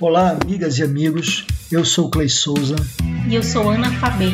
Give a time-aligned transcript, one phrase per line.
[0.00, 1.46] Olá, amigas e amigos.
[1.70, 2.74] Eu sou Clay Souza.
[3.28, 4.32] E eu sou Ana Fabem.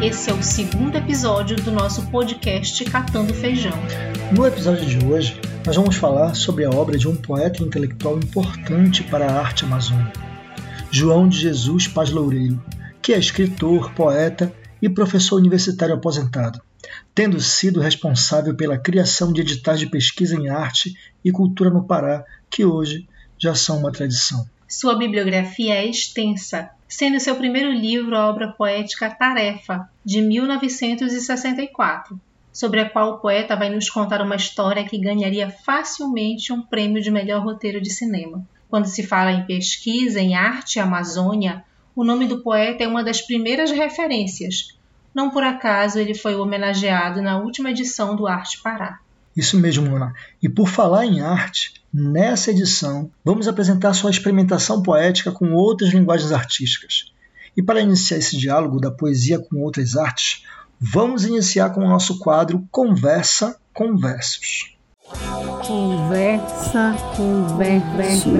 [0.00, 3.76] Esse é o segundo episódio do nosso podcast Catando Feijão.
[4.32, 9.02] No episódio de hoje, nós vamos falar sobre a obra de um poeta intelectual importante
[9.02, 10.12] para a arte amazônica,
[10.92, 12.62] João de Jesus Paz Loureiro,
[13.02, 16.62] que é escritor, poeta e professor universitário aposentado,
[17.12, 22.24] tendo sido responsável pela criação de editais de pesquisa em arte e cultura no Pará,
[22.48, 24.48] que hoje já são uma tradição.
[24.72, 32.20] Sua bibliografia é extensa, sendo seu primeiro livro a obra poética Tarefa, de 1964,
[32.52, 37.02] sobre a qual o poeta vai nos contar uma história que ganharia facilmente um prêmio
[37.02, 38.46] de melhor roteiro de cinema.
[38.68, 41.64] Quando se fala em pesquisa em arte Amazônia,
[41.96, 44.78] o nome do poeta é uma das primeiras referências.
[45.12, 49.00] Não por acaso ele foi homenageado na última edição do Arte Pará.
[49.36, 50.12] Isso mesmo, Ana.
[50.42, 56.32] E por falar em arte, nessa edição vamos apresentar sua experimentação poética com outras linguagens
[56.32, 57.12] artísticas.
[57.56, 60.44] E para iniciar esse diálogo da poesia com outras artes,
[60.80, 64.76] vamos iniciar com o nosso quadro Conversa com Versos.
[65.66, 68.30] Conversa com versos.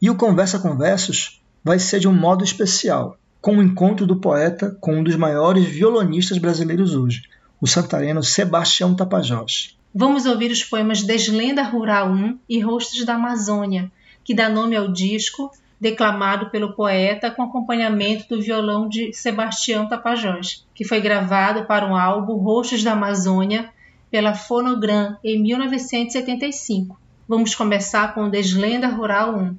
[0.00, 4.16] E o Conversa com Versos vai ser de um modo especial com o encontro do
[4.16, 7.22] poeta com um dos maiores violonistas brasileiros hoje,
[7.60, 9.76] o santareno Sebastião Tapajós.
[9.94, 13.90] Vamos ouvir os poemas Deslenda Rural 1 e Rostos da Amazônia,
[14.22, 20.66] que dá nome ao disco, declamado pelo poeta com acompanhamento do violão de Sebastião Tapajós,
[20.74, 23.70] que foi gravado para um álbum Rostos da Amazônia
[24.10, 27.00] pela Fonogram em 1975.
[27.26, 29.56] Vamos começar com Deslenda Rural 1.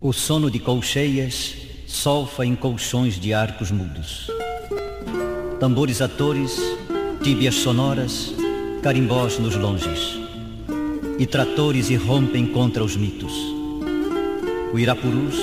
[0.00, 4.28] O sono de colcheias solfa em colchões de arcos mudos.
[5.60, 6.60] Tambores atores,
[7.22, 8.34] tíbias sonoras,
[8.82, 10.18] carimbós nos longes.
[11.18, 13.32] E tratores irrompem contra os mitos.
[14.74, 15.36] Uirapurus,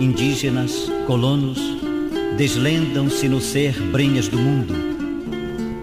[0.00, 1.60] indígenas, colonos,
[2.38, 4.74] deslendam-se no ser brenhas do mundo.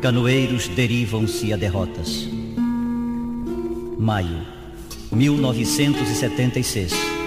[0.01, 2.27] Canoeiros derivam-se a derrotas.
[3.99, 4.41] Maio,
[5.11, 7.24] 1976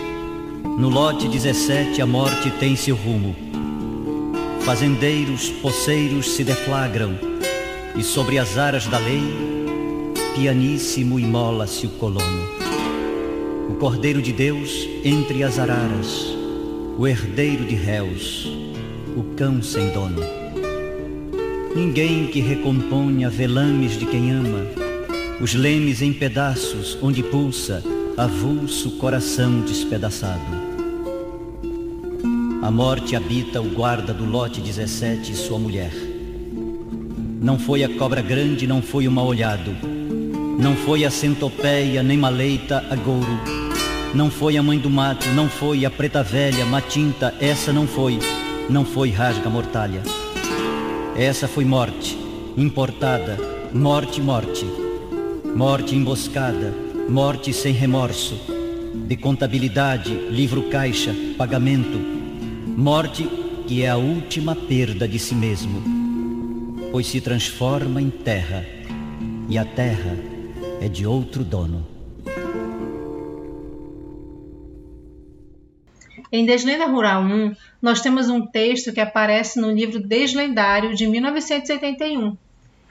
[0.79, 3.35] no lote 17 a morte tem seu rumo.
[4.61, 7.19] Fazendeiros, poceiros se deflagram,
[7.97, 9.25] e sobre as aras da lei,
[10.37, 12.49] pianíssimo imola-se o colono.
[13.69, 16.33] O Cordeiro de Deus entre as araras,
[16.97, 18.49] o herdeiro de réus,
[19.17, 20.23] o cão sem dono.
[21.75, 24.65] Ninguém que recomponha velames de quem ama,
[25.41, 27.83] os lemes em pedaços onde pulsa
[28.19, 30.58] avulso coração despedaçado.
[32.61, 35.93] A morte habita o guarda do lote 17 e sua mulher.
[37.41, 39.71] Não foi a cobra grande, não foi o mal olhado.
[40.59, 43.39] Não foi a centopeia, nem maleita a gouro.
[44.13, 48.19] Não foi a mãe do mato, não foi a preta velha, matinta, essa não foi.
[48.69, 50.03] Não foi rasga mortalha.
[51.17, 52.19] Essa foi morte,
[52.57, 53.39] importada,
[53.73, 54.67] morte, morte.
[55.55, 56.75] Morte emboscada,
[57.09, 58.37] morte sem remorso.
[59.07, 62.18] De contabilidade, livro caixa, pagamento,
[62.81, 63.29] Morte
[63.67, 65.83] que é a última perda de si mesmo,
[66.93, 68.65] pois se transforma em terra,
[69.49, 70.17] e a terra
[70.81, 71.85] é de outro dono.
[76.31, 77.53] Em Deslenda Rural 1,
[77.83, 82.37] nós temos um texto que aparece no livro Deslendário de 1981,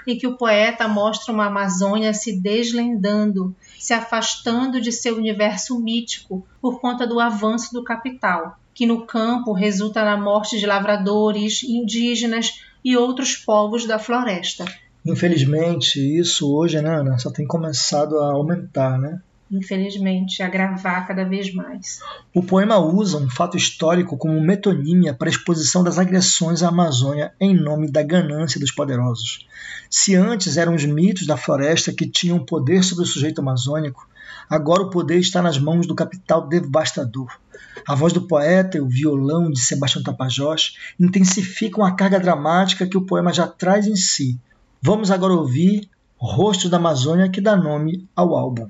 [0.06, 6.46] em que o poeta mostra uma Amazônia se deslendando, se afastando de seu universo mítico
[6.62, 12.62] por conta do avanço do capital que no campo resulta na morte de lavradores, indígenas
[12.86, 14.66] e outros povos da floresta.
[15.04, 19.20] Infelizmente, isso hoje, né, Ana, só tem começado a aumentar, né?
[19.50, 22.02] Infelizmente, agravar cada vez mais.
[22.36, 27.34] O poema usa um fato histórico como metonímia para a exposição das agressões à Amazônia
[27.40, 29.48] em nome da ganância dos poderosos.
[29.90, 34.08] Se antes eram os mitos da floresta que tinham poder sobre o sujeito amazônico,
[34.50, 37.40] agora o poder está nas mãos do capital devastador.
[37.88, 42.98] A voz do poeta e o violão de Sebastião Tapajós intensificam a carga dramática que
[42.98, 44.40] o poema já traz em si.
[44.82, 45.90] Vamos agora ouvir
[46.20, 48.68] Rosto da Amazônia, que dá nome ao álbum.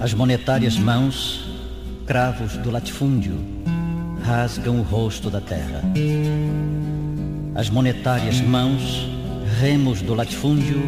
[0.00, 1.44] As monetárias mãos,
[2.06, 3.36] cravos do latifúndio,
[4.22, 5.82] rasgam o rosto da terra.
[7.54, 9.08] As monetárias mãos,
[9.60, 10.78] remos do latifúndio,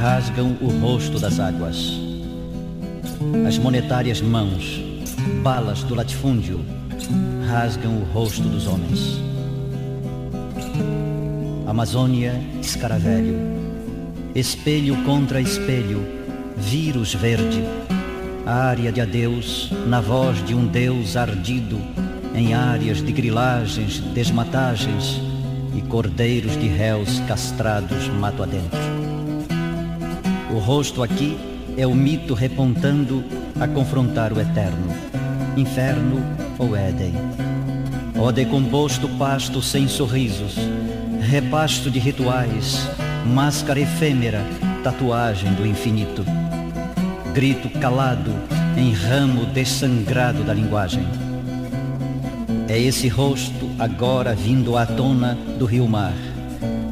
[0.00, 2.00] rasgam o rosto das águas.
[3.46, 4.82] As monetárias mãos,
[5.42, 6.64] balas do latifúndio,
[7.46, 9.20] rasgam o rosto dos homens.
[11.66, 12.32] Amazônia,
[12.62, 13.36] escaravelho,
[14.34, 16.02] espelho contra espelho,
[16.56, 17.62] vírus verde,
[18.46, 21.78] área de adeus na voz de um Deus ardido
[22.34, 25.20] em áreas de grilagens, desmatagens
[25.76, 28.80] e cordeiros de réus castrados mato adentro.
[30.52, 31.38] O rosto aqui
[31.76, 33.22] é o mito repontando
[33.60, 34.92] a confrontar o eterno,
[35.56, 36.20] inferno
[36.58, 37.14] ou Éden.
[38.18, 40.56] Ó decomposto pasto sem sorrisos,
[41.20, 42.88] repasto de rituais,
[43.24, 44.44] máscara efêmera,
[44.82, 46.24] tatuagem do infinito.
[47.32, 48.32] Grito calado
[48.76, 51.06] em ramo dessangrado da linguagem.
[52.68, 56.14] É esse rosto agora vindo à tona do rio mar,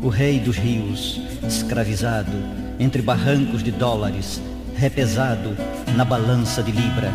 [0.00, 4.40] o rei dos rios, escravizado entre barrancos de dólares,
[4.76, 5.56] repesado
[5.96, 7.10] na balança de libra.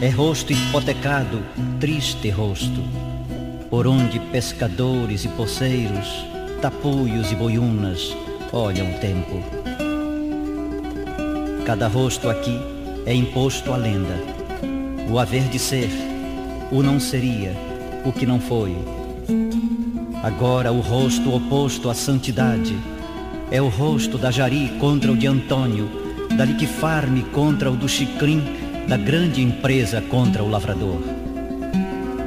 [0.00, 1.42] É rosto hipotecado,
[1.78, 2.82] triste rosto,
[3.68, 6.24] por onde pescadores e poceiros,
[6.62, 8.16] tapuios e boiunas
[8.52, 9.42] olham o tempo.
[11.64, 12.58] Cada rosto aqui
[13.06, 14.14] é imposto à lenda,
[15.10, 15.90] o haver de ser,
[16.70, 17.52] o não seria,
[18.04, 18.76] o que não foi.
[20.22, 22.76] Agora o rosto oposto à santidade
[23.50, 25.90] é o rosto da Jari contra o de Antônio,
[26.36, 28.42] da Liquifarme contra o do Chicrim,
[28.86, 31.00] da grande empresa contra o lavrador.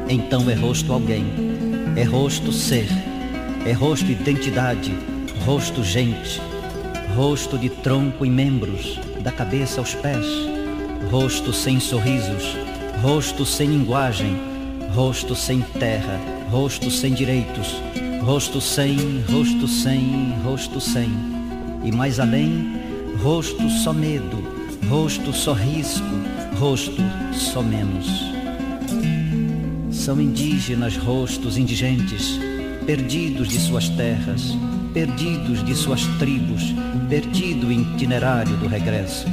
[0.09, 1.25] Então é rosto alguém,
[1.95, 2.87] é rosto ser,
[3.65, 4.93] é rosto identidade,
[5.45, 6.41] rosto gente,
[7.15, 10.25] rosto de tronco e membros, da cabeça aos pés,
[11.09, 12.57] rosto sem sorrisos,
[13.01, 14.37] rosto sem linguagem,
[14.93, 16.19] rosto sem terra,
[16.51, 17.81] rosto sem direitos,
[18.23, 21.09] rosto sem, rosto sem, rosto sem.
[21.83, 22.79] E mais além,
[23.21, 24.41] rosto só medo,
[24.89, 26.05] rosto só risco,
[26.57, 27.01] rosto
[27.33, 28.07] só menos.
[29.91, 32.39] São indígenas rostos indigentes,
[32.85, 34.57] perdidos de suas terras,
[34.93, 36.73] perdidos de suas tribos,
[37.09, 39.27] perdido o itinerário do regresso,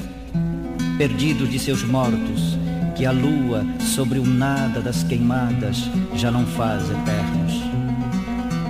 [0.98, 2.58] perdidos de seus mortos,
[2.96, 7.39] que a lua sobre o nada das queimadas já não faz eternos.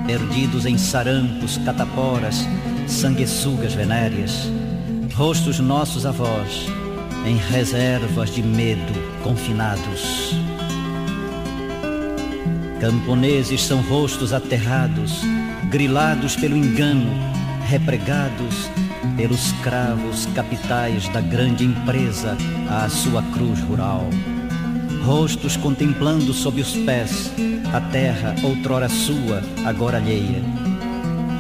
[0.07, 2.47] Perdidos em sarampos, cataporas,
[2.87, 4.51] sanguessugas venéreas,
[5.15, 6.67] rostos nossos avós,
[7.25, 8.93] em reservas de medo
[9.23, 10.35] confinados.
[12.81, 15.21] Camponeses são rostos aterrados,
[15.71, 17.11] grilados pelo engano,
[17.69, 18.71] repregados
[19.17, 22.37] pelos cravos capitais da grande empresa
[22.69, 24.09] à sua cruz rural.
[25.05, 27.33] Rostos contemplando sob os pés
[27.73, 30.43] a terra outrora sua, agora alheia.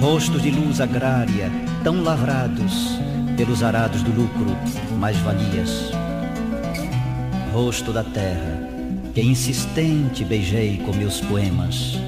[0.01, 1.51] Rostos de luz agrária,
[1.85, 2.99] tão lavrados
[3.37, 4.57] pelos arados do lucro,
[4.99, 5.91] mais valias.
[7.53, 8.69] Rosto da terra,
[9.15, 11.99] que insistente beijei com meus poemas.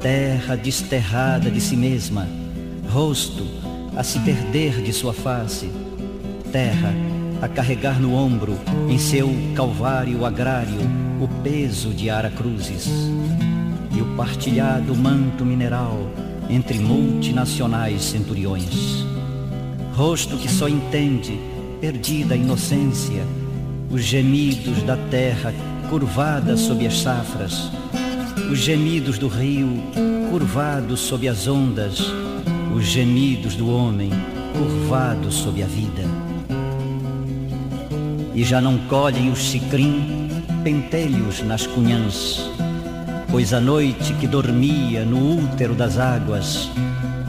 [0.00, 2.28] Terra desterrada de si mesma,
[2.90, 3.46] rosto
[3.96, 5.70] a se perder de sua face,
[6.52, 6.92] terra
[7.40, 10.80] a carregar no ombro, em seu calvário agrário,
[11.20, 12.88] o peso de Aracruzes
[13.96, 16.10] e o partilhado manto mineral
[16.48, 19.04] entre multinacionais centuriões.
[19.94, 21.38] Rosto que só entende,
[21.80, 23.24] perdida a inocência,
[23.90, 25.54] os gemidos da terra
[25.88, 27.70] curvada sob as safras,
[28.50, 29.82] os gemidos do rio
[30.30, 32.00] curvados sob as ondas,
[32.74, 34.10] os gemidos do homem
[34.52, 36.25] curvados sob a vida.
[38.36, 40.28] E já não colhem os chicrim
[40.62, 42.50] pentelhos nas cunhãs,
[43.30, 46.68] pois a noite que dormia no útero das águas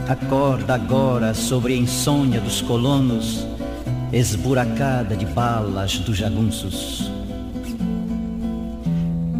[0.06, 3.46] acorda agora sobre a insônia dos colonos,
[4.12, 7.10] esburacada de balas dos jagunços.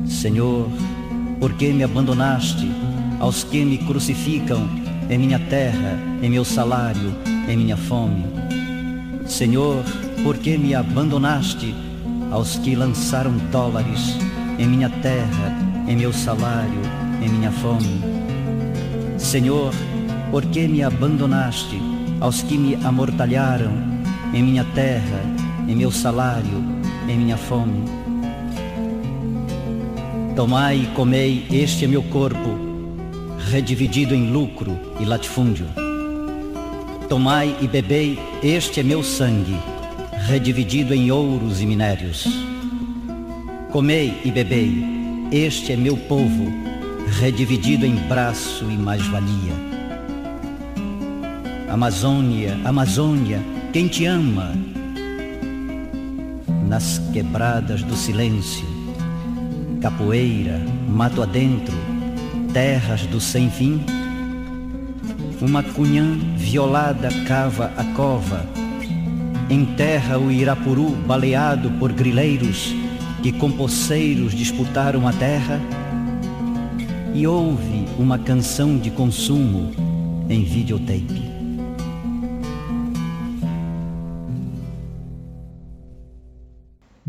[0.07, 0.71] Senhor,
[1.39, 2.67] por que me abandonaste
[3.21, 4.67] aos que me crucificam
[5.11, 7.15] em minha terra, em meu salário,
[7.47, 8.25] em minha fome?
[9.27, 9.85] Senhor,
[10.29, 11.75] por que me abandonaste
[12.31, 14.15] aos que lançaram dólares
[14.59, 15.57] em minha terra,
[15.89, 16.83] em meu salário,
[17.23, 17.99] em minha fome?
[19.17, 19.73] Senhor,
[20.31, 21.81] por que me abandonaste
[22.21, 23.73] aos que me amortalharam
[24.35, 25.23] em minha terra,
[25.67, 26.63] em meu salário,
[27.09, 27.83] em minha fome?
[30.37, 32.51] Tomai e comei, este é meu corpo,
[33.51, 35.65] redividido em lucro e latifúndio.
[37.09, 39.57] Tomai e bebei, este é meu sangue,
[40.27, 42.27] redividido em ouros e minérios.
[43.71, 44.73] Comei e bebei,
[45.31, 46.53] este é meu povo,
[47.19, 49.69] redividido em braço e mais-valia.
[51.71, 53.41] Amazônia, Amazônia,
[53.73, 54.55] quem te ama?
[56.67, 58.67] Nas quebradas do silêncio,
[59.81, 61.77] capoeira, mato adentro,
[62.53, 63.81] terras do sem fim,
[65.41, 68.45] uma cunhã violada cava a cova,
[69.51, 72.75] enterra o Irapuru baleado por grileiros
[73.23, 75.59] que com poceiros disputaram a terra
[77.15, 79.73] e ouve uma canção de consumo
[80.29, 81.29] em videotape.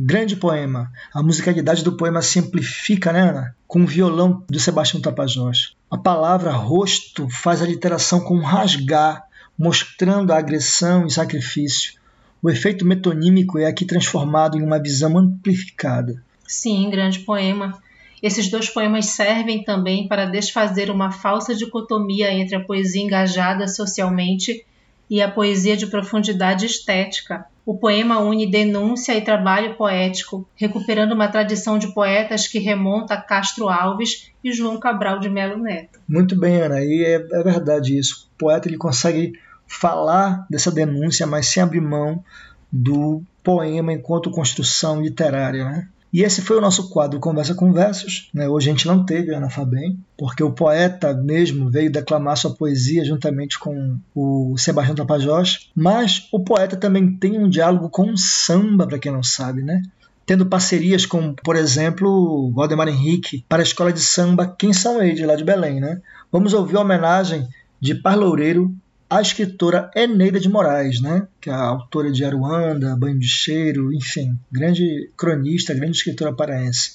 [0.01, 0.89] Grande poema.
[1.13, 3.55] A musicalidade do poema se amplifica, né, Ana?
[3.67, 5.75] Com o violão do Sebastião Tapajós.
[5.91, 9.25] A palavra rosto faz a literação com rasgar,
[9.57, 11.98] mostrando a agressão e sacrifício.
[12.41, 16.23] O efeito metonímico é aqui transformado em uma visão amplificada.
[16.47, 17.77] Sim, grande poema.
[18.21, 24.65] Esses dois poemas servem também para desfazer uma falsa dicotomia entre a poesia engajada socialmente
[25.09, 27.45] e a poesia de profundidade estética.
[27.65, 33.21] O poema une denúncia e trabalho poético, recuperando uma tradição de poetas que remonta a
[33.21, 35.99] Castro Alves e João Cabral de Melo Neto.
[36.07, 38.29] Muito bem, Ana, e é, é verdade isso.
[38.33, 39.33] O poeta ele consegue
[39.69, 42.23] falar dessa denúncia, mas sem abrir mão
[42.71, 45.63] do poema enquanto construção literária.
[45.63, 45.87] Né?
[46.11, 48.29] E esse foi o nosso quadro Conversa com Versos.
[48.33, 48.49] Né?
[48.49, 53.05] Hoje a gente não teve Ana Fabem, porque o poeta mesmo veio declamar sua poesia
[53.05, 58.87] juntamente com o Sebastião Tapajós, mas o poeta também tem um diálogo com o samba,
[58.87, 59.83] para quem não sabe, né?
[60.25, 65.25] Tendo parcerias com, por exemplo, Valdemar Henrique para a escola de samba Quem São Eles,
[65.25, 66.01] lá de Belém, né?
[66.31, 67.47] Vamos ouvir a homenagem
[67.81, 68.75] de Parloureiro
[69.09, 71.27] a escritora Eneida de Moraes, né?
[71.41, 76.91] que é a autora de Aruanda, Banho de Cheiro, enfim, grande cronista, grande escritora paraense,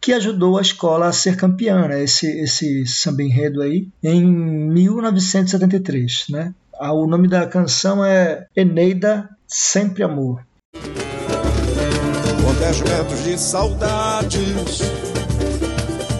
[0.00, 2.04] que ajudou a escola a ser campeã, né?
[2.04, 6.26] esse, esse samba enredo aí, em 1973.
[6.28, 6.54] Né?
[6.78, 10.44] O nome da canção é Eneida Sempre Amor.
[10.74, 14.80] Com dez metros de saudades,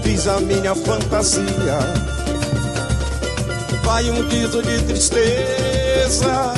[0.03, 2.16] fiz a minha fantasia
[3.87, 6.55] vai um guiso de tristeza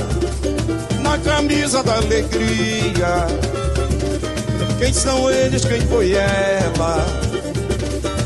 [1.03, 3.27] na camisa da alegria.
[4.79, 5.63] Quem são eles?
[5.63, 7.07] Quem foi ela?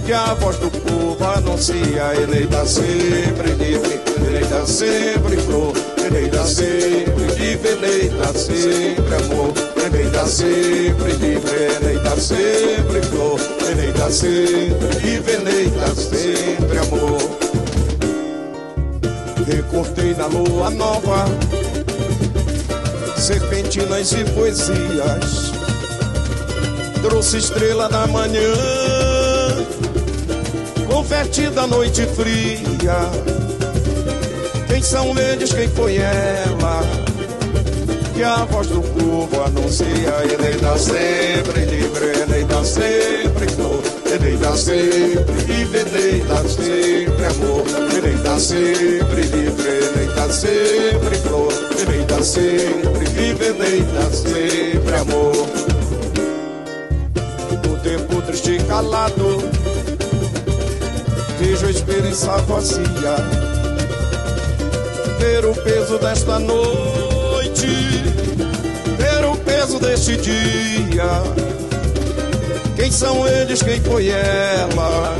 [0.06, 2.14] Que a voz do povo anuncia.
[2.14, 5.72] Eleita sempre livre, eleita sempre flor,
[6.06, 9.52] eleita sempre livre, eleita sempre amor,
[9.84, 17.41] eleita sempre livre, eleita sempre flor, eleita sempre livre, eleita sempre amor.
[19.46, 21.26] Recortei na lua nova
[23.22, 25.52] serpentinas e poesias.
[27.02, 28.52] Trouxe estrela da manhã,
[30.88, 32.96] convertida a noite fria.
[34.66, 35.52] Quem são eles?
[35.52, 36.82] Quem foi ela?
[38.14, 39.86] Que a voz do povo anuncia.
[40.24, 43.81] Ele dá sempre livre, ele dá sempre flor.
[44.12, 47.64] Dá sempre livre, dá sempre amor.
[48.22, 51.50] Dá sempre livre, dá sempre flor.
[52.06, 55.48] Dá sempre livre, dá sempre amor.
[57.66, 59.38] No tempo triste e calado,
[61.40, 63.16] vejo a esperança vazia.
[65.20, 67.66] Ver o peso desta noite,
[68.98, 71.51] ver o peso deste dia
[72.82, 75.16] quem são eles, quem foi ela?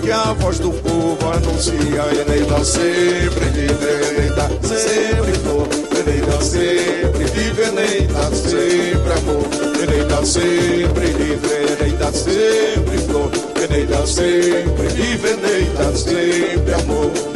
[0.00, 1.74] Que a voz do povo anuncia
[2.20, 9.48] Eneida sempre vive, Eneida sempre flor Eneida sempre vive, Eneida sempre amor.
[9.82, 13.30] Eneida sempre livre, Eneida sempre flor.
[13.60, 17.31] Eneida sempre vive, Eneida sempre amor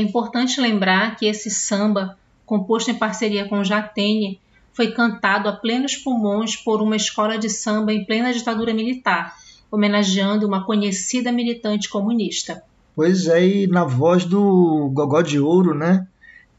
[0.00, 2.16] É importante lembrar que esse samba,
[2.46, 4.40] composto em parceria com Jatene,
[4.72, 9.36] foi cantado a plenos pulmões por uma escola de samba em plena ditadura militar,
[9.70, 12.62] homenageando uma conhecida militante comunista.
[12.96, 16.06] Pois é, e na voz do Gogó de Ouro, né?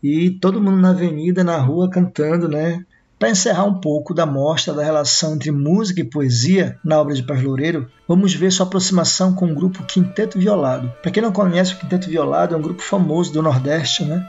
[0.04, 2.86] E todo mundo na avenida, na rua, cantando, né?
[3.22, 7.22] Para encerrar um pouco da mostra da relação entre música e poesia na obra de
[7.22, 10.92] Paz Loureiro, vamos ver sua aproximação com o grupo Quinteto Violado.
[11.04, 14.28] Para quem não conhece, o Quinteto Violado é um grupo famoso do Nordeste, né?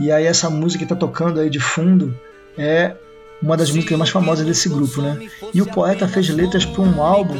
[0.00, 2.18] E aí essa música que está tocando aí de fundo
[2.56, 2.96] é
[3.42, 5.18] uma das músicas mais famosas desse grupo, né?
[5.52, 7.36] E o poeta fez letras para um álbum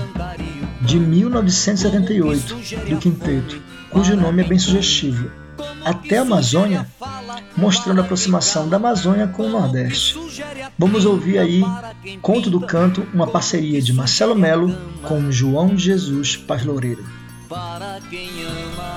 [0.83, 2.55] de 1978
[2.91, 5.31] do Quinteto, cujo nome é bem sugestivo,
[5.83, 6.87] Até a Amazônia,
[7.57, 10.19] mostrando a aproximação da Amazônia com o Nordeste.
[10.79, 11.63] Vamos ouvir aí
[12.23, 17.05] Conto do Canto, uma parceria de Marcelo Melo com João Jesus Paz Loureiro.
[17.49, 18.90] Para quem ama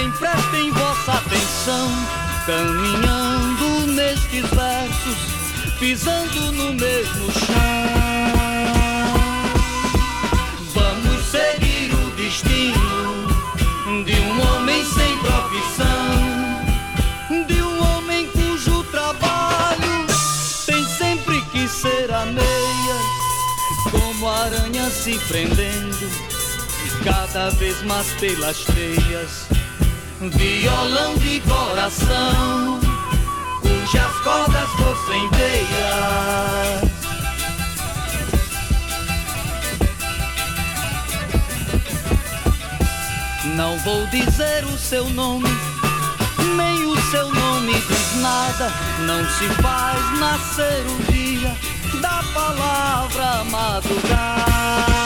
[0.00, 1.90] emprestem vossa atenção,
[2.46, 5.18] caminhando nestes versos,
[5.78, 7.50] pisando no mesmo chão.
[10.74, 13.26] Vamos seguir o destino
[14.04, 16.16] de um homem sem profissão,
[17.46, 20.06] de um homem cujo trabalho
[20.66, 23.04] tem sempre que ser a meias,
[23.90, 26.10] como aranha se prendendo
[27.04, 29.59] cada vez mais pelas teias.
[30.20, 32.78] Violão de coração,
[33.62, 36.90] cujas cordas fossem veias.
[43.56, 45.48] Não vou dizer o seu nome,
[46.54, 48.70] nem o seu nome diz nada.
[49.06, 51.56] Não se faz nascer o dia
[52.02, 54.99] da palavra madrugada.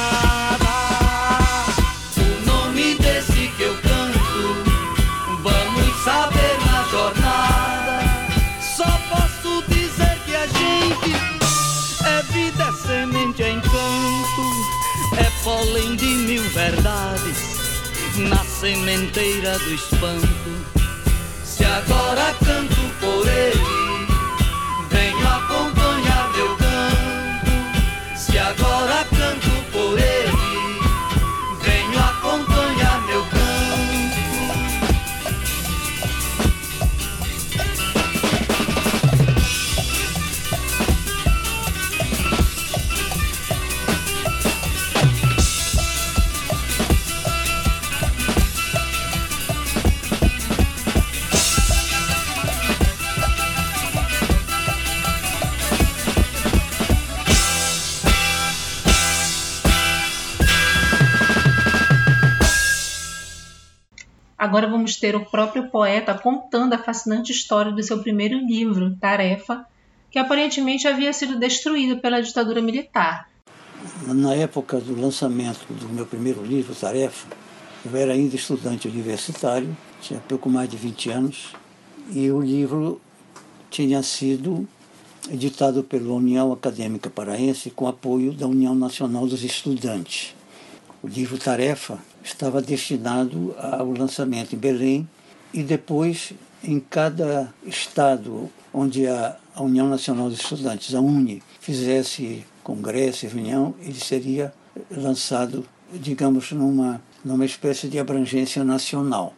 [15.75, 17.37] Pólen de mil verdades
[18.17, 20.29] na sementeira do espanto.
[21.45, 24.07] Se agora canto por ele,
[24.91, 28.17] venho acompanhar meu canto.
[28.17, 29.05] Se agora
[64.85, 69.65] vamos ter o próprio poeta contando a fascinante história do seu primeiro livro, Tarefa,
[70.11, 73.27] que aparentemente havia sido destruído pela ditadura militar.
[74.07, 77.27] Na época do lançamento do meu primeiro livro, Tarefa,
[77.83, 81.55] eu era ainda estudante universitário, tinha pouco mais de 20 anos,
[82.11, 83.01] e o livro
[83.71, 84.69] tinha sido
[85.31, 90.35] editado pela União Acadêmica Paraense com apoio da União Nacional dos Estudantes.
[91.03, 95.09] O livro Tarefa estava destinado ao lançamento em Belém
[95.53, 96.33] e depois
[96.65, 103.73] em cada estado onde a, União Nacional dos Estudantes, a UNE, fizesse congresso e reunião,
[103.81, 104.53] ele seria
[104.91, 109.33] lançado, digamos, numa, numa espécie de abrangência nacional.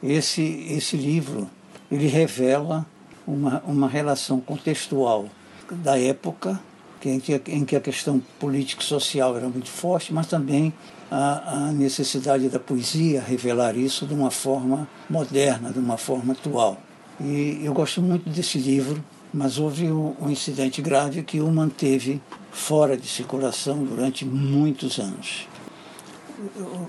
[0.00, 1.50] Esse, esse livro
[1.90, 2.86] ele revela
[3.26, 5.28] uma, uma relação contextual
[5.68, 6.60] da época
[7.08, 10.72] em que, em que a questão político-social era muito forte, mas também
[11.10, 16.78] a, a, necessidade da poesia revelar isso de uma forma moderna, de uma forma atual.
[17.20, 22.20] E eu gosto muito desse livro, mas houve um, um incidente grave que o manteve
[22.50, 25.48] fora de circulação durante muitos anos.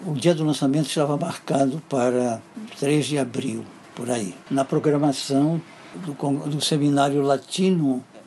[0.06, 2.42] O, o dia do lançamento estava marcado para
[2.80, 3.64] 3 de abril,
[3.96, 5.62] por aí, na programação
[5.96, 6.14] do,
[6.50, 7.22] do Seminário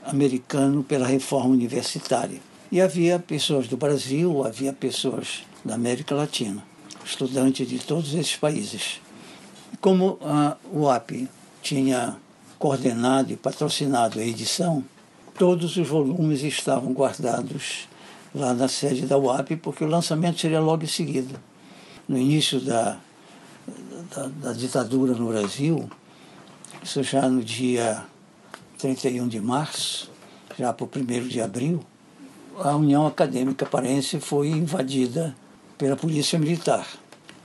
[0.00, 2.40] Latino-Americano pela Reforma Universitária.
[2.72, 6.62] E havia pessoas do Brasil, havia pessoas da América Latina,
[7.04, 9.00] estudantes de todos esses países.
[9.80, 11.28] Como a UAP
[11.62, 12.16] tinha
[12.58, 14.84] coordenado e patrocinado a edição,
[15.36, 17.88] todos os volumes estavam guardados
[18.34, 21.40] lá na sede da UAP, porque o lançamento seria logo em seguida.
[22.08, 22.98] No início da,
[24.14, 25.90] da, da ditadura no Brasil,
[26.82, 28.04] isso já no dia
[28.80, 30.10] 31 de março,
[30.58, 31.80] já para o 1 de abril,
[32.58, 35.36] a União Acadêmica Parense foi invadida
[35.76, 36.86] pela polícia militar.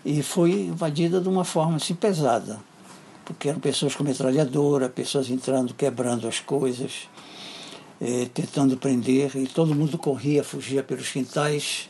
[0.04, 2.60] E foi invadida de uma forma assim pesada,
[3.26, 7.10] porque eram pessoas com metralhadora, pessoas entrando, quebrando as coisas,
[8.00, 11.90] eh, tentando prender, e todo mundo corria, fugia pelos quintais.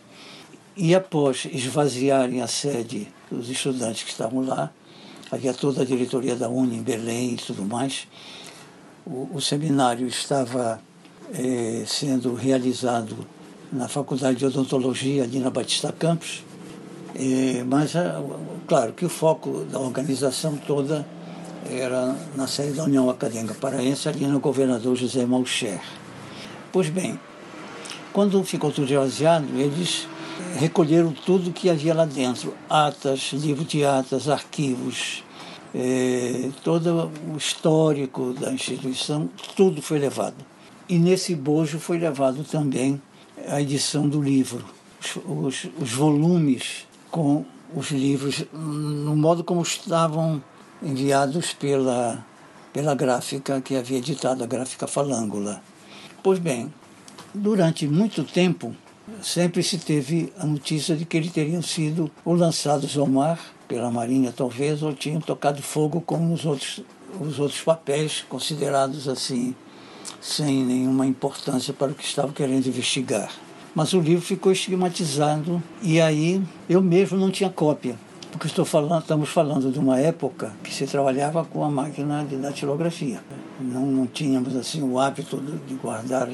[0.75, 4.71] E após esvaziarem a sede dos estudantes que estavam lá,
[5.31, 8.07] havia toda a diretoria da Uni em Belém e tudo mais,
[9.05, 10.79] o, o seminário estava
[11.33, 13.15] eh, sendo realizado
[13.71, 16.43] na Faculdade de Odontologia ali na Batista Campos.
[17.15, 18.13] E, mas, é,
[18.67, 21.05] claro, que o foco da organização toda
[21.69, 25.81] era na sede da União Acadêmica Paraense, ali no governador José Malcher.
[26.71, 27.19] Pois bem,
[28.13, 30.07] quando ficou tudo esvaziado, eles
[30.57, 35.23] recolheram tudo que havia lá dentro, atas, livro de atas, arquivos,
[35.77, 40.37] eh, todo o histórico da instituição, tudo foi levado.
[40.87, 43.01] E nesse bojo foi levado também
[43.49, 44.63] a edição do livro,
[45.01, 47.43] os, os, os volumes com
[47.75, 50.41] os livros no modo como estavam
[50.81, 52.25] enviados pela,
[52.71, 55.61] pela gráfica que havia editado, a gráfica Falângula.
[56.23, 56.73] Pois bem,
[57.33, 58.73] durante muito tempo
[59.21, 63.91] sempre se teve a notícia de que eles teriam sido ou lançados ao mar pela
[63.91, 66.81] Marinha, talvez, ou tinham tocado fogo como os outros,
[67.19, 69.55] os outros papéis considerados assim,
[70.21, 73.31] sem nenhuma importância para o que estavam querendo investigar.
[73.73, 77.97] Mas o livro ficou estigmatizado e aí eu mesmo não tinha cópia
[78.35, 82.35] porque estou falando, estamos falando de uma época que se trabalhava com a máquina de
[82.35, 83.21] datilografia.
[83.61, 86.27] Não, não tínhamos assim o hábito de guardar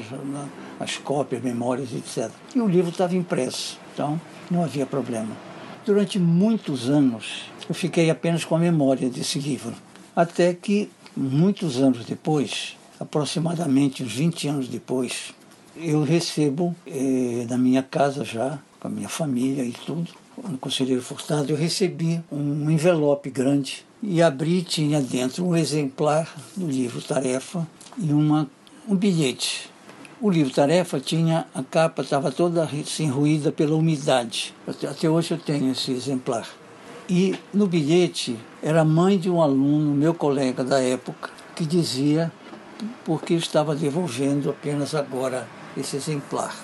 [0.80, 2.28] as cópias, memórias, etc.
[2.56, 5.30] E o livro estava impresso, então não havia problema.
[5.84, 9.74] Durante muitos anos eu fiquei apenas com a memória desse livro,
[10.14, 15.34] até que muitos anos depois, aproximadamente uns 20 anos depois,
[15.76, 20.08] eu recebo eh, na minha casa já, com a minha família e tudo,
[20.48, 26.66] no Conselheiro Furtado, eu recebi um envelope grande e abri tinha dentro um exemplar do
[26.66, 27.66] livro Tarefa
[27.98, 28.48] e uma,
[28.88, 29.71] um bilhete.
[30.24, 34.54] O livro Tarefa tinha a capa estava toda assim, ruída pela umidade.
[34.64, 36.46] Até, até hoje eu tenho esse exemplar.
[37.10, 42.30] E no bilhete era a mãe de um aluno, meu colega da época, que dizia
[43.04, 46.54] porque estava devolvendo apenas agora esse exemplar.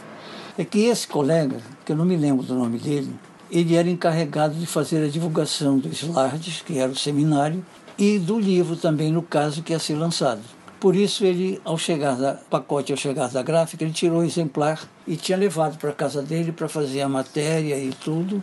[0.56, 3.12] É que esse colega, que eu não me lembro do nome dele,
[3.50, 7.66] ele era encarregado de fazer a divulgação dos Slardes, que era o seminário,
[7.98, 10.57] e do livro também, no caso, que ia ser lançado.
[10.80, 14.88] Por isso, ele, ao chegar da pacote, ao chegar da gráfica, ele tirou o exemplar
[15.06, 18.42] e tinha levado para a casa dele para fazer a matéria e tudo,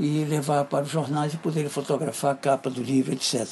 [0.00, 3.46] e levar para os jornais e poder fotografar a capa do livro, etc.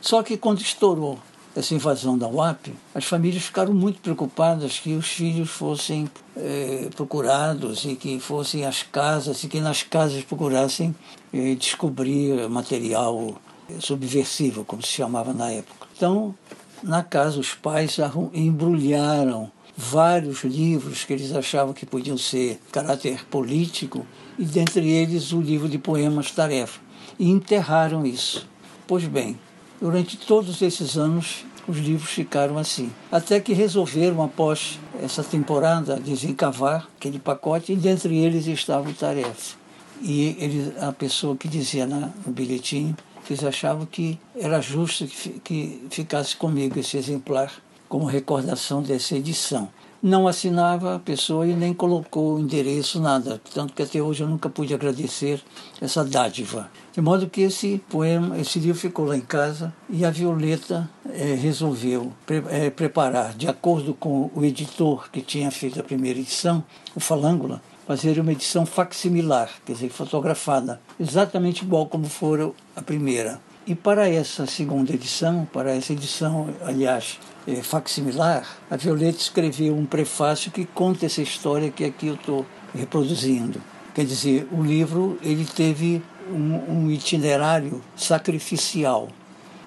[0.00, 1.18] Só que quando estourou
[1.54, 7.84] essa invasão da UAP, as famílias ficaram muito preocupadas que os filhos fossem eh, procurados
[7.84, 10.94] e que fossem às casas e que nas casas procurassem
[11.32, 13.34] eh, descobrir material
[13.80, 15.86] subversivo, como se chamava na época.
[15.96, 16.34] Então,
[16.82, 17.96] na casa, os pais
[18.32, 24.06] embrulharam vários livros que eles achavam que podiam ser caráter político,
[24.38, 26.80] e dentre eles o livro de poemas Tarefa,
[27.18, 28.46] e enterraram isso.
[28.86, 29.38] Pois bem,
[29.80, 32.92] Durante todos esses anos, os livros ficaram assim.
[33.10, 39.56] Até que resolveram, após essa temporada, desencavar aquele pacote, e dentre eles estava o Tarefa.
[40.02, 42.94] E ele, a pessoa que dizia na, no bilhetinho,
[43.32, 47.52] eles achavam que era justo que, que ficasse comigo esse exemplar
[47.88, 49.68] como recordação dessa edição
[50.02, 53.40] não assinava a pessoa e nem colocou o endereço, nada.
[53.52, 55.42] Tanto que até hoje eu nunca pude agradecer
[55.80, 56.70] essa dádiva.
[56.92, 61.34] De modo que esse poema, esse livro ficou lá em casa e a Violeta é,
[61.34, 66.64] resolveu pre é, preparar, de acordo com o editor que tinha feito a primeira edição,
[66.94, 73.40] o Falângula, fazer uma edição facsimilar, quer dizer, fotografada, exatamente igual como fora a primeira.
[73.66, 79.84] E para essa segunda edição, para essa edição, aliás, é, facsimilar, a Violeta escreveu um
[79.84, 83.60] prefácio que conta essa história que aqui eu estou reproduzindo.
[83.92, 86.00] Quer dizer, o livro ele teve
[86.30, 89.08] um, um itinerário sacrificial,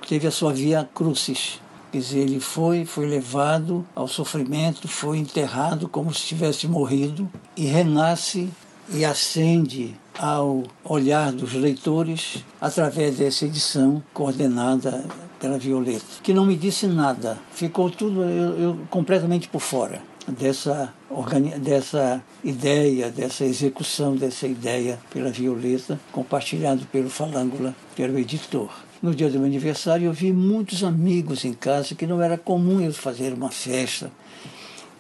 [0.08, 1.60] teve a sua via crucis.
[1.94, 7.68] Quer dizer, ele foi, foi levado ao sofrimento, foi enterrado como se tivesse morrido e
[7.68, 8.50] renasce
[8.92, 15.06] e ascende ao olhar dos leitores através dessa edição coordenada
[15.40, 20.92] pela Violeta, que não me disse nada, ficou tudo eu, eu completamente por fora dessa,
[21.62, 28.72] dessa ideia, dessa execução dessa ideia pela Violeta, compartilhado pelo Falângula, pelo editor.
[29.04, 32.80] No dia do meu aniversário, eu vi muitos amigos em casa que não era comum
[32.80, 34.10] eu fazer uma festa,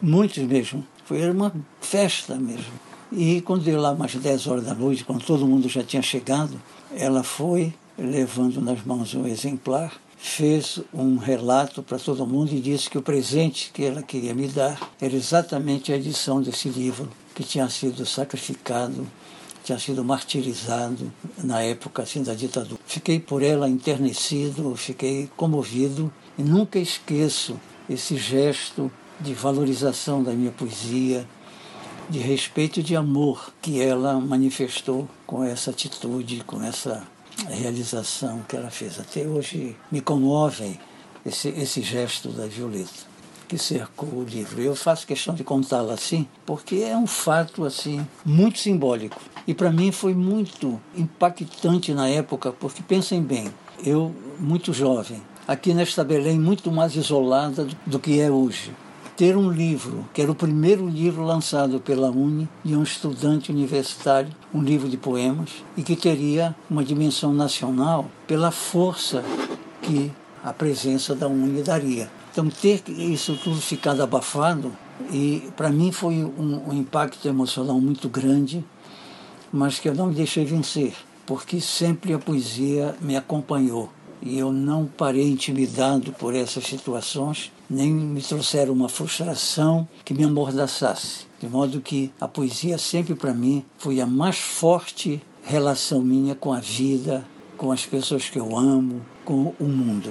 [0.02, 0.86] muitos mesmo.
[1.06, 2.74] Foi uma festa mesmo.
[3.14, 6.62] E quando deu lá umas 10 horas da noite, quando todo mundo já tinha chegado,
[6.94, 12.90] ela foi levando nas mãos um exemplar fez um relato para todo mundo e disse
[12.90, 17.44] que o presente que ela queria me dar era exatamente a edição desse livro que
[17.44, 19.06] tinha sido sacrificado,
[19.64, 21.12] tinha sido martirizado
[21.44, 22.80] na época assim da ditadura.
[22.86, 30.52] Fiquei por ela enternecido, fiquei comovido e nunca esqueço esse gesto de valorização da minha
[30.52, 31.28] poesia,
[32.10, 37.08] de respeito e de amor que ela manifestou com essa atitude, com essa
[37.48, 39.00] realização que ela fez.
[39.00, 40.80] Até hoje me comove
[41.26, 42.92] esse, esse gesto da Violeta,
[43.48, 44.62] que cercou o livro.
[44.62, 49.22] Eu faço questão de contá-lo assim, porque é um fato assim muito simbólico.
[49.48, 53.50] E para mim foi muito impactante na época, porque pensem bem,
[53.86, 58.72] eu muito jovem, aqui nesta Belém muito mais isolada do que é hoje.
[59.16, 64.32] ter um livro, que era o primeiro livro lançado pela Uni, de um estudante universitário,
[64.54, 69.24] um livro de poemas, e que teria uma dimensão nacional pela força
[69.82, 70.12] que
[70.44, 72.10] a presença da Uni daria.
[72.32, 74.72] Então, ter isso tudo ficado abafado,
[75.12, 78.66] e para mim foi um, um impacto emocional muito grande,
[79.54, 80.96] mas que eu não me deixei vencer,
[81.28, 83.90] porque sempre a poesia me acompanhou
[84.26, 90.24] e eu não parei intimidado por essas situações, nem me trouxeram uma frustração que me
[90.24, 91.26] amordaçasse.
[91.40, 96.54] De modo que a poesia sempre para mim foi a mais forte relação minha com
[96.54, 97.26] a vida,
[97.58, 100.10] com as pessoas que eu amo, com o mundo.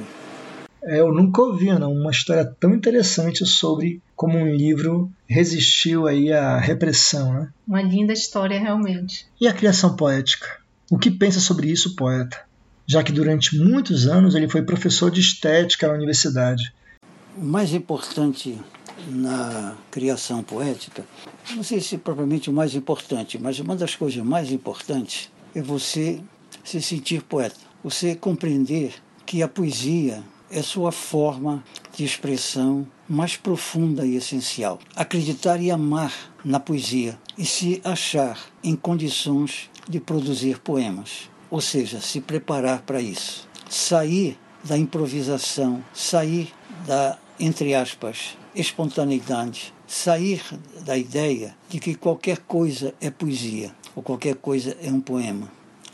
[0.85, 6.33] É, eu nunca ouvi não, uma história tão interessante sobre como um livro resistiu aí
[6.33, 7.33] à repressão.
[7.33, 7.49] Né?
[7.67, 9.27] Uma linda história, realmente.
[9.41, 10.47] E a criação poética?
[10.91, 12.39] O que pensa sobre isso, poeta?
[12.87, 16.75] já que durante muitos anos ele foi professor de estética na universidade.
[17.37, 18.59] O mais importante
[19.09, 21.05] na criação poética,
[21.57, 26.21] não sei se propriamente o mais importante, mas uma das coisas mais importantes é você
[26.63, 34.07] se sentir poeta, você compreender que a poesia é sua forma de expressão mais profunda
[34.07, 34.79] e essencial.
[34.97, 36.13] Acreditar e amar
[36.45, 42.99] na poesia e se achar em condições de produzir poemas ou seja, se preparar para
[42.99, 43.47] isso.
[43.69, 46.51] Sair da improvisação, sair
[46.87, 50.43] da, entre aspas, espontaneidade, sair
[50.87, 55.53] da ideia de que qualquer coisa é poesia ou qualquer coisa é um poema.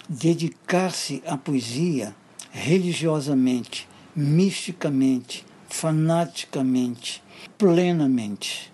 [0.08, 2.14] Dedicar-se à poesia
[2.52, 7.22] religiosamente, misticamente, fanaticamente,
[7.56, 8.72] plenamente,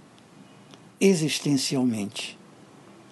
[1.01, 2.39] existencialmente.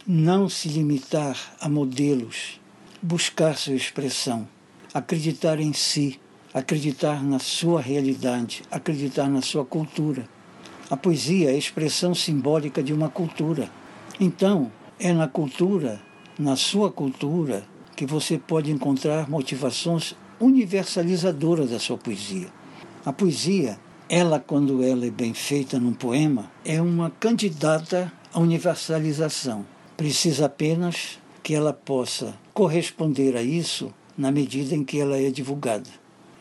[0.07, 2.61] Não se limitar a modelos
[3.03, 4.49] buscar sua expressão,
[4.95, 6.21] acreditar em si,
[6.55, 10.29] acreditar na sua realidade, acreditar na sua cultura.
[10.88, 13.68] A poesia é a expressão simbólica de uma cultura.
[14.21, 16.01] Então, é na cultura,
[16.38, 17.64] na sua cultura,
[17.97, 22.49] que você pode encontrar motivações universalizadoras da sua poesia.
[23.05, 29.67] A poesia, ela, quando ela é bem feita num poema, é uma candidata à universalização.
[29.97, 35.91] Precisa apenas que ela possa corresponder a isso na medida em que ela é divulgada.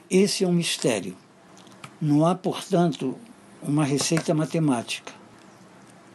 [0.08, 1.18] Esse é um mistério.
[2.00, 3.18] Não há, portanto,
[3.60, 5.12] uma receita matemática.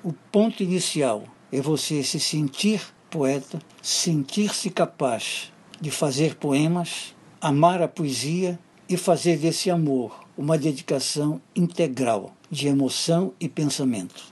[0.04, 2.80] O ponto inicial é você se sentir
[3.10, 8.56] poeta, sentir-se capaz de fazer poemas, amar a poesia
[8.88, 14.24] e fazer desse amor uma dedicação integral de emoção e pensamento.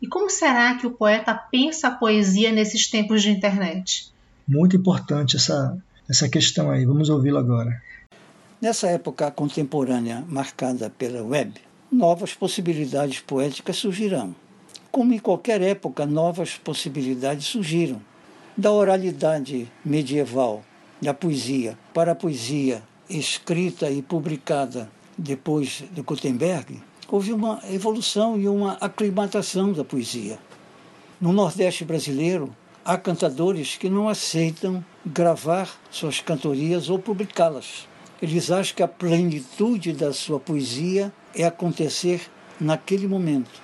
[0.00, 4.12] E como será que o poeta pensa a poesia nesses tempos de internet?
[4.46, 5.76] Muito importante essa,
[6.08, 6.84] essa questão aí.
[6.84, 7.82] Vamos ouvi-lo agora.
[8.60, 11.54] Nessa época contemporânea marcada pela web,
[11.90, 14.34] novas possibilidades poéticas surgirão.
[14.90, 18.00] Como em qualquer época, novas possibilidades surgiram.
[18.56, 20.64] Da oralidade medieval,
[21.00, 28.48] da poesia, para a poesia escrita e publicada depois de Gutenberg, houve uma evolução e
[28.48, 30.38] uma aclimatação da poesia.
[31.20, 32.54] No Nordeste brasileiro,
[32.84, 37.88] há cantadores que não aceitam gravar suas cantorias ou publicá-las.
[38.22, 42.20] Eles acham que a plenitude da sua poesia é acontecer
[42.60, 43.60] naquele momento.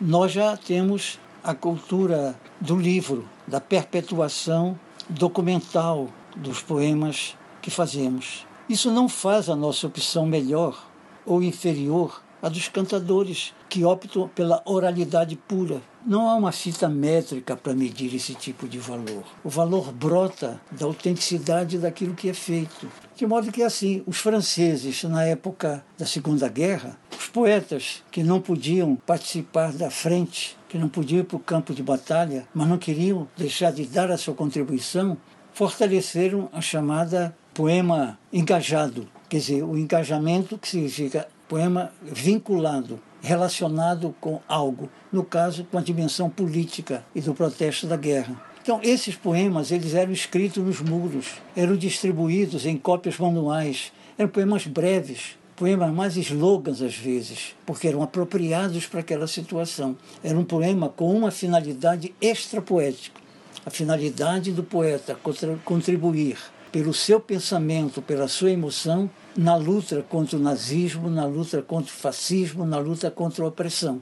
[0.00, 8.46] Nós já temos a cultura do livro, da perpetuação documental dos poemas que fazemos.
[8.68, 10.87] Isso não faz a nossa opção melhor
[11.28, 15.82] ou inferior a dos cantadores, que optam pela oralidade pura.
[16.06, 19.24] Não há uma fita métrica para medir esse tipo de valor.
[19.44, 22.88] O valor brota da autenticidade daquilo que é feito.
[23.16, 28.40] De modo que, assim, os franceses, na época da Segunda Guerra, os poetas que não
[28.40, 32.78] podiam participar da frente, que não podiam ir para o campo de batalha, mas não
[32.78, 35.18] queriam deixar de dar a sua contribuição,
[35.52, 44.40] fortaleceram a chamada poema engajado, quer dizer, o engajamento que significa poema vinculado, relacionado com
[44.48, 48.40] algo, no caso com a dimensão política e do protesto da guerra.
[48.62, 54.66] Então, esses poemas eles eram escritos nos muros, eram distribuídos em cópias manuais, eram poemas
[54.66, 59.96] breves, poemas mais slogans às vezes, porque eram apropriados para aquela situação.
[60.22, 63.20] Era um poema com uma finalidade extrapoética,
[63.64, 65.18] a finalidade do poeta
[65.64, 66.36] contribuir
[66.70, 71.96] pelo seu pensamento, pela sua emoção, na luta contra o nazismo, na luta contra o
[71.96, 74.00] fascismo, na luta contra a opressão.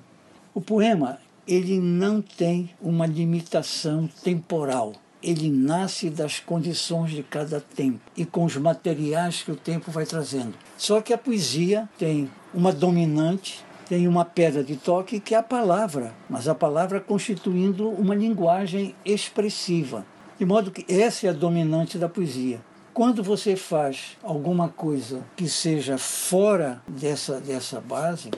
[0.55, 4.95] O poema ele não tem uma limitação temporal.
[5.23, 10.05] Ele nasce das condições de cada tempo e com os materiais que o tempo vai
[10.05, 10.55] trazendo.
[10.77, 15.43] Só que a poesia tem uma dominante tem uma pedra de toque que é a
[15.43, 20.05] palavra, mas a palavra constituindo uma linguagem expressiva.
[20.39, 22.61] De modo que essa é a dominante da poesia.
[22.93, 28.31] Quando você faz alguma coisa que seja fora dessa, dessa base,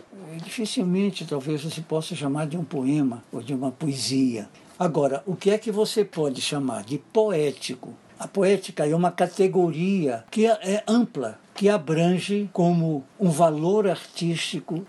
[0.44, 4.48] dificilmente talvez você possa chamar de um poema ou de uma poesia.
[4.78, 7.92] Agora, o que é que você pode chamar de poético?
[8.16, 14.86] A poética é uma categoria que é ampla, que abrange como um valor artístico.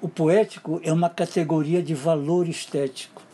[0.00, 3.25] O poético é uma categoria de valor estético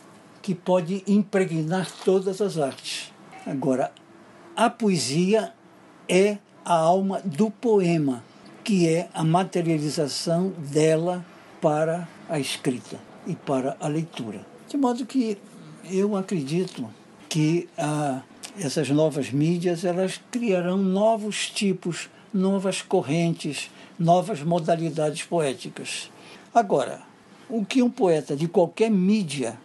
[0.43, 3.11] que pode impregnar todas as artes.
[3.47, 3.91] Agora,
[4.55, 5.53] a poesia
[6.07, 8.23] é a alma do poema,
[8.63, 11.25] que é a materialização dela
[11.61, 14.45] para a escrita e para a leitura.
[14.67, 15.37] De modo que
[15.89, 16.89] eu acredito
[17.29, 18.21] que ah,
[18.59, 26.11] essas novas mídias elas criarão novos tipos, novas correntes, novas modalidades poéticas.
[26.53, 27.01] Agora,
[27.49, 29.57] o que um poeta de qualquer mídia,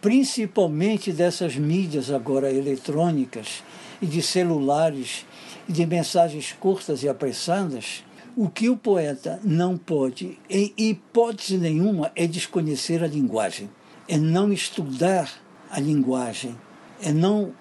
[0.00, 3.62] principalmente dessas mídias agora eletrônicas
[4.00, 5.26] e de celulares
[5.68, 8.02] e de mensagens curtas e apressadas,
[8.36, 13.68] o que o poeta não pode, em hipótese nenhuma, é desconhecer a linguagem,
[14.08, 15.30] é não estudar
[15.70, 16.56] a linguagem,
[17.02, 17.52] é não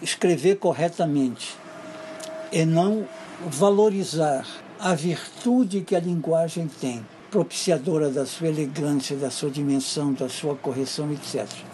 [0.00, 1.54] escrever corretamente,
[2.50, 3.06] é não
[3.46, 4.46] valorizar
[4.78, 10.54] a virtude que a linguagem tem, propiciadora da sua elegância, da sua dimensão, da sua
[10.54, 11.71] correção, etc.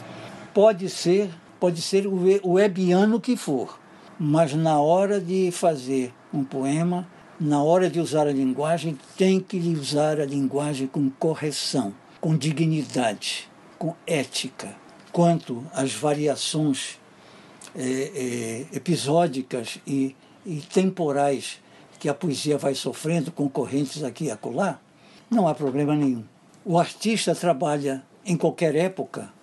[0.58, 3.78] Pode ser, pode ser o webiano que for,
[4.18, 7.06] mas na hora de fazer um poema,
[7.38, 13.48] na hora de usar a linguagem, tem que usar a linguagem com correção, com dignidade,
[13.78, 14.74] com ética.
[15.12, 16.98] Quanto às variações
[17.76, 21.60] é, é, episódicas e, e temporais
[22.00, 24.80] que a poesia vai sofrendo, concorrentes aqui e acolá,
[25.30, 26.24] não há problema nenhum.
[26.64, 29.37] O artista trabalha em qualquer época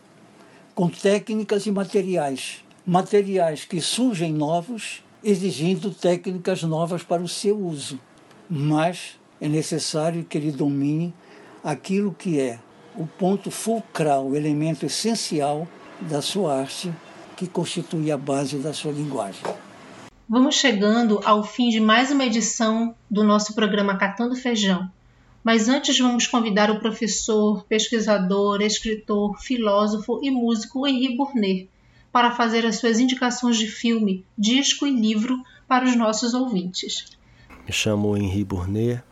[0.76, 2.64] com técnicas e materiais.
[2.86, 7.98] Materiais que surgem novos, exigindo técnicas novas para o seu uso.
[8.50, 11.14] Mas é necessário que ele domine
[11.64, 12.60] aquilo que é
[12.96, 15.68] o ponto fulcral, o elemento essencial
[16.02, 16.94] da sua arte
[17.36, 19.42] que constitui a base da sua linguagem.
[20.28, 24.90] Vamos chegando ao fim de mais uma edição do nosso programa Catando Feijão.
[25.46, 31.70] Mas antes vamos convidar o professor, pesquisador, escritor, filósofo e músico Henri Bournet
[32.12, 37.16] para fazer as suas indicações de filme, disco e livro para os nossos ouvintes.
[37.64, 39.04] Me chamo Henri Bournet.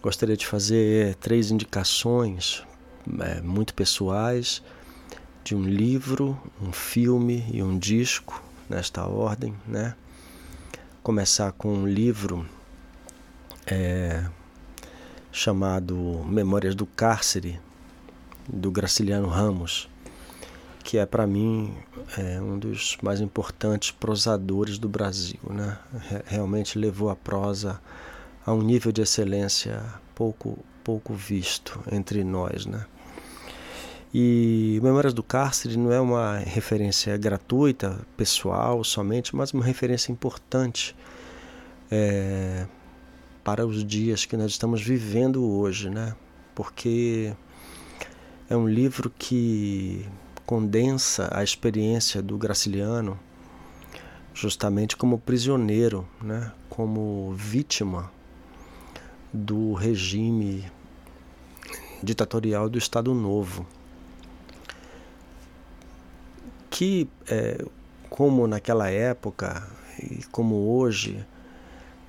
[0.00, 2.62] Gostaria de fazer três indicações
[3.18, 4.62] é, muito pessoais
[5.42, 9.96] de um livro, um filme e um disco, nesta ordem, né?
[11.02, 12.48] Começar com um livro
[13.66, 14.24] é,
[15.36, 17.60] chamado Memórias do Cárcere,
[18.48, 19.86] do Graciliano Ramos,
[20.82, 21.74] que é para mim
[22.16, 25.78] é, um dos mais importantes prosadores do Brasil, né?
[26.24, 27.78] Realmente levou a prosa
[28.46, 32.86] a um nível de excelência pouco pouco visto entre nós, né?
[34.14, 40.96] E Memórias do Cárcere não é uma referência gratuita, pessoal somente, mas uma referência importante
[41.90, 42.66] é,
[43.46, 46.16] para os dias que nós estamos vivendo hoje, né?
[46.52, 47.32] Porque
[48.50, 50.04] é um livro que
[50.44, 53.16] condensa a experiência do Graciliano
[54.34, 56.50] justamente como prisioneiro, né?
[56.68, 58.10] como vítima
[59.32, 60.68] do regime
[62.02, 63.64] ditatorial do Estado Novo
[66.68, 67.64] que, é,
[68.10, 69.70] como naquela época
[70.02, 71.24] e como hoje,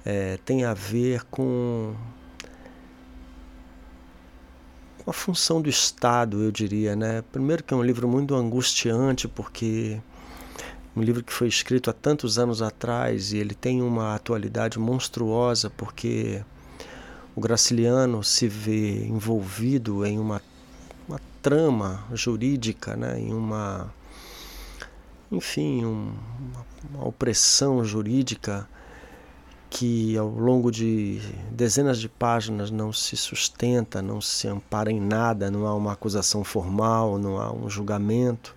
[0.09, 1.93] é, tem a ver com
[5.05, 7.21] a função do Estado, eu diria, né?
[7.29, 10.01] Primeiro que é um livro muito angustiante porque
[10.95, 15.69] um livro que foi escrito há tantos anos atrás e ele tem uma atualidade monstruosa
[15.69, 16.41] porque
[17.35, 20.41] o Graciliano se vê envolvido em uma,
[21.05, 23.19] uma trama jurídica, né?
[23.19, 23.93] em uma
[25.29, 26.13] enfim, um,
[26.93, 28.65] uma opressão jurídica
[29.69, 31.19] que ao longo de
[31.51, 36.43] dezenas de páginas não se sustenta, não se ampara em nada, não há uma acusação
[36.43, 38.55] formal, não há um julgamento.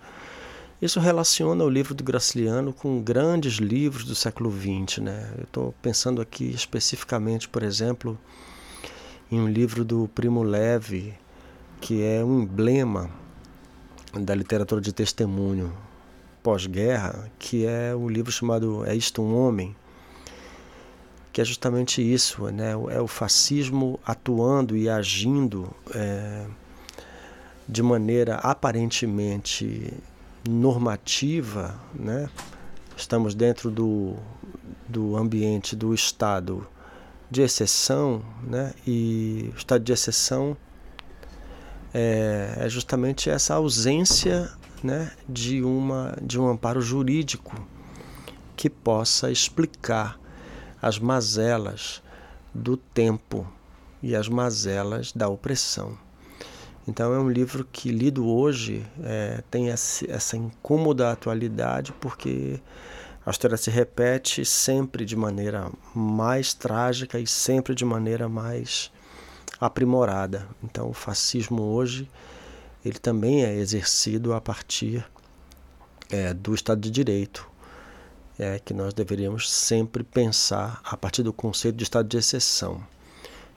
[0.81, 4.97] Isso relaciona o livro do Graciliano com grandes livros do século XX.
[4.99, 5.31] Né?
[5.37, 8.17] Eu estou pensando aqui especificamente, por exemplo,
[9.31, 11.13] em um livro do Primo Levi,
[11.79, 13.11] que é um emblema
[14.13, 15.71] da literatura de testemunho,
[16.41, 19.75] pós-guerra, que é o um livro chamado É Isto um Homem,
[21.31, 22.71] que é justamente isso, né?
[22.71, 26.45] é o fascismo atuando e agindo é,
[27.67, 29.93] de maneira aparentemente
[30.47, 32.29] normativa, né?
[32.97, 34.15] estamos dentro do,
[34.87, 36.67] do ambiente do Estado
[37.29, 38.73] de exceção, né?
[38.85, 40.57] e o estado de exceção
[41.93, 44.51] é, é justamente essa ausência
[44.83, 47.55] né, de, uma, de um amparo jurídico
[48.55, 50.20] que possa explicar
[50.81, 52.01] as mazelas
[52.53, 53.47] do tempo
[54.01, 55.97] e as mazelas da opressão.
[56.87, 62.59] Então é um livro que lido hoje é, tem essa incômoda atualidade porque
[63.23, 68.91] a história se repete sempre de maneira mais trágica e sempre de maneira mais
[69.59, 70.47] aprimorada.
[70.63, 72.09] Então o fascismo hoje
[72.83, 75.05] ele também é exercido a partir
[76.09, 77.47] é, do Estado de Direito,
[78.37, 82.83] é, que nós deveríamos sempre pensar a partir do conceito de estado de exceção,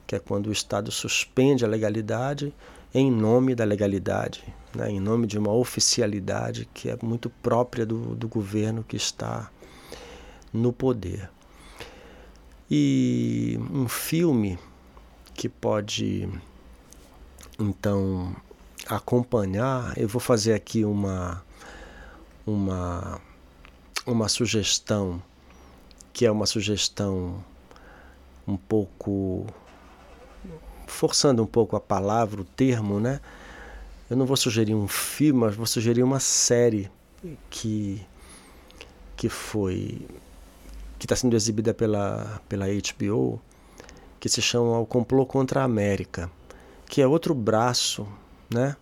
[0.06, 2.54] que é quando o Estado suspende a legalidade
[2.92, 4.44] em nome da legalidade,
[4.74, 9.50] né, em nome de uma oficialidade que é muito própria do, do governo que está
[10.52, 11.28] no poder.
[12.70, 14.58] E um filme
[15.34, 16.28] que pode
[17.58, 18.34] então
[18.86, 21.42] acompanhar, eu vou fazer aqui uma
[22.46, 23.20] uma
[24.06, 25.22] uma sugestão
[26.12, 27.42] que é uma sugestão
[28.46, 29.46] um pouco
[30.86, 33.20] forçando um pouco a palavra, o termo, né?
[34.08, 36.90] Eu não vou sugerir um filme, mas vou sugerir uma série
[37.50, 38.00] que
[39.16, 40.06] que foi
[40.98, 43.40] que está sendo exibida pela pela HBO,
[44.20, 46.30] que se chama O Complô contra a América,
[46.86, 48.06] que é outro braço,
[48.48, 48.76] né?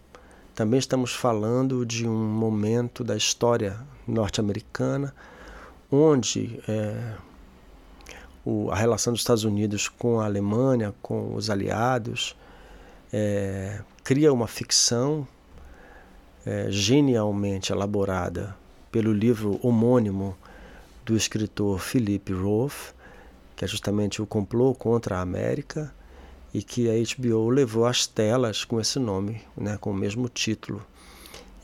[0.55, 5.15] Também estamos falando de um momento da história norte-americana
[5.91, 7.15] onde é,
[8.45, 12.37] o, a relação dos Estados Unidos com a Alemanha, com os aliados,
[13.11, 15.27] é, cria uma ficção
[16.45, 18.55] é, genialmente elaborada
[18.91, 20.37] pelo livro homônimo
[21.05, 22.95] do escritor Philip Roth,
[23.57, 25.95] que é justamente o complô contra a América,
[26.53, 30.85] e que a HBO levou às telas com esse nome, né, com o mesmo título,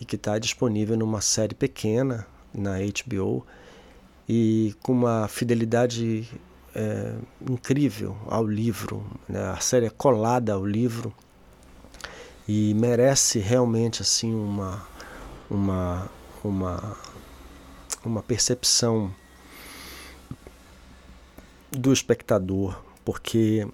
[0.01, 3.45] e que está disponível numa série pequena na HBO
[4.29, 6.29] e com uma fidelidade
[6.75, 7.15] é,
[7.49, 9.05] incrível ao livro.
[9.29, 9.45] Né?
[9.51, 11.13] A série é colada ao livro
[12.47, 14.87] e merece realmente assim uma
[15.51, 16.11] uma
[16.43, 16.97] uma
[18.05, 19.13] uma percepção
[21.71, 23.67] do espectador, porque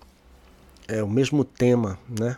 [0.89, 2.37] é o mesmo tema, né?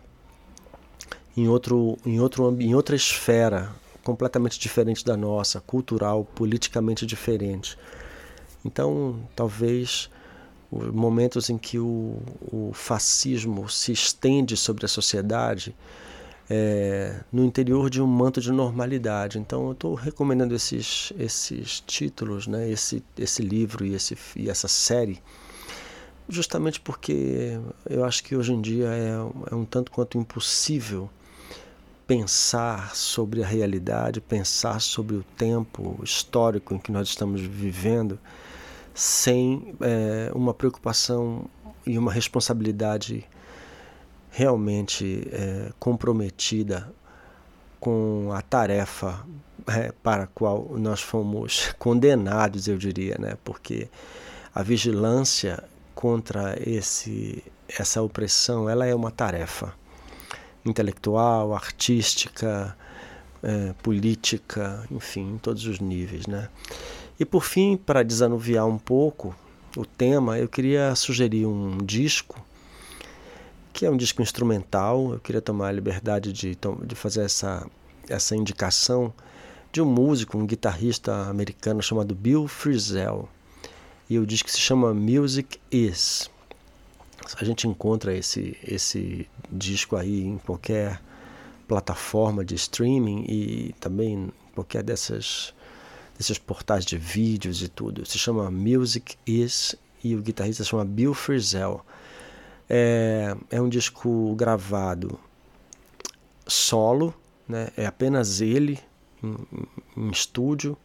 [1.36, 3.70] Em outro, em outro, em outra esfera
[4.03, 7.76] completamente diferente da nossa, cultural, politicamente diferente.
[8.64, 10.09] Então, talvez
[10.70, 12.22] os momentos em que o,
[12.53, 15.74] o fascismo se estende sobre a sociedade
[16.49, 19.38] é, no interior de um manto de normalidade.
[19.38, 22.70] Então, eu estou recomendando esses, esses títulos, né?
[22.70, 25.20] esse, esse livro e, esse, e essa série
[26.29, 27.59] justamente porque
[27.89, 31.09] eu acho que hoje em dia é, é um tanto quanto impossível
[32.07, 38.18] pensar sobre a realidade, pensar sobre o tempo histórico em que nós estamos vivendo,
[38.95, 41.45] sem é, uma preocupação
[41.85, 43.24] e uma responsabilidade
[44.31, 46.93] realmente é, comprometida
[47.81, 49.24] com a tarefa
[49.66, 53.37] é, para a qual nós fomos condenados, eu diria, né?
[53.45, 53.89] porque
[54.55, 55.62] a vigilância
[55.97, 59.72] contra esse, essa opressão, ela é uma tarefa
[60.62, 62.76] intelectual, artística,
[63.42, 66.51] é, política, enfim, em todos os níveis, né?
[67.18, 69.34] E por fim, para desanuviar um pouco
[69.74, 72.44] o tema, eu queria sugerir um disco
[73.72, 75.12] que é um disco instrumental.
[75.12, 77.66] Eu queria tomar a liberdade de, de fazer essa,
[78.07, 79.12] essa indicação
[79.72, 83.28] de um músico, um guitarrista americano chamado Bill Frisell
[84.09, 86.30] e o disco se chama Music Is.
[87.38, 91.00] A gente encontra esse, esse disco aí em qualquer
[91.66, 95.52] plataforma de streaming e também em qualquer dessas,
[96.16, 98.07] desses portais de vídeos e tudo.
[98.07, 101.84] Se chama Music Is e o guitarrista se chama Bill Frisell.
[102.68, 105.18] É, é um disco gravado
[106.46, 107.12] solo,
[107.48, 107.68] né?
[107.76, 108.78] é apenas ele
[109.22, 109.36] em,
[109.96, 110.76] em estúdio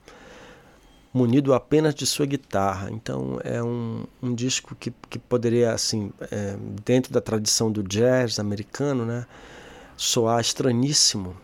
[1.14, 2.89] munido apenas de sua guitarra.
[2.91, 6.55] Então é um, um disco que, que poderia, assim, é,
[6.86, 9.26] dentro da tradição do jazz americano, né,
[9.97, 11.36] soar estranhíssimo.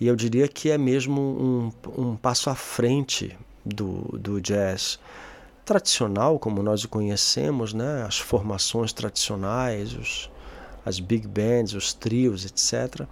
[0.00, 4.98] E eu diria que é mesmo um, um passo à frente do, do jazz
[5.68, 8.02] tradicional como nós o conhecemos, né?
[8.06, 10.30] as formações tradicionais, os,
[10.84, 13.06] as big bands, os trios, etc.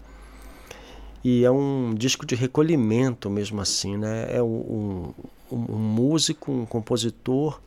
[1.23, 4.27] E é um disco de recolhimento mesmo assim, né?
[4.31, 5.15] É um, um,
[5.51, 7.61] um músico, um compositor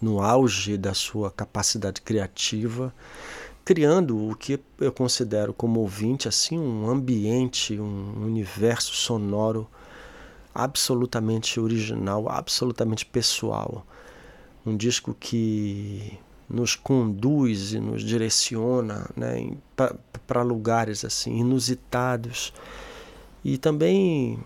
[0.00, 2.94] no auge da sua capacidade criativa,
[3.64, 9.66] criando o que eu considero como ouvinte assim um ambiente, um universo sonoro
[10.54, 13.86] absolutamente original, absolutamente pessoal.
[14.64, 16.18] Um disco que
[16.48, 19.52] nos conduz e nos direciona né,
[20.26, 22.52] para lugares assim inusitados.
[23.44, 24.38] E também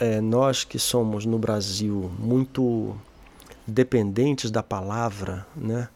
[0.00, 2.96] é, nós que somos no Brasil muito
[3.66, 5.88] dependentes da palavra, né?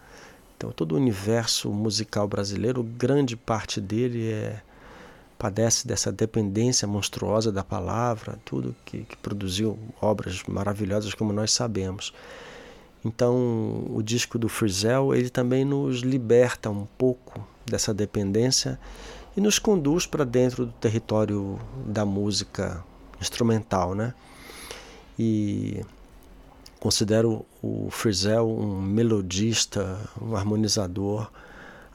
[0.56, 4.60] Então todo o universo musical brasileiro, grande parte dele é
[5.38, 12.12] padece dessa dependência monstruosa da palavra, tudo que, que produziu obras maravilhosas como nós sabemos.
[13.02, 18.78] Então, o disco do Frizzell, ele também nos liberta um pouco dessa dependência
[19.34, 22.84] e nos conduz para dentro do território da música
[23.20, 24.14] instrumental, né?
[25.18, 25.84] E
[26.78, 31.30] considero o Frizzell um melodista, um harmonizador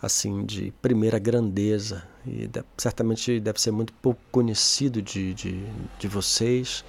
[0.02, 5.66] assim de primeira grandeza e deve, certamente deve ser muito pouco conhecido de, de,
[5.98, 6.86] de vocês.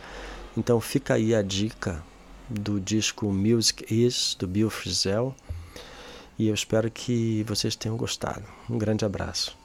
[0.56, 2.02] Então fica aí a dica
[2.48, 5.34] do disco Music Is, do Bill Frisell.
[6.38, 8.44] E eu espero que vocês tenham gostado.
[8.68, 9.56] Um grande abraço.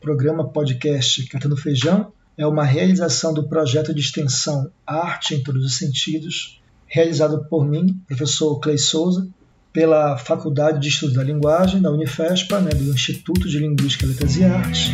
[0.00, 5.76] Programa podcast Catando Feijão é uma realização do projeto de extensão Arte em Todos os
[5.76, 9.26] Sentidos, realizado por mim, professor Clay Souza,
[9.72, 14.44] pela Faculdade de Estudos da Linguagem da Unifespa, né, do Instituto de Linguística, Letras e
[14.44, 14.90] Artes,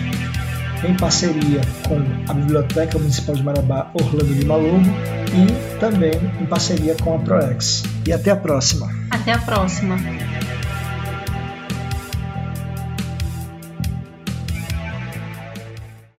[0.82, 1.99] em parceria com
[2.30, 4.88] a Biblioteca Municipal de Marabá Orlando Lima Lobo
[5.34, 7.82] e também em parceria com a ProEx.
[8.07, 8.88] E até a próxima.
[9.11, 9.97] Até a próxima.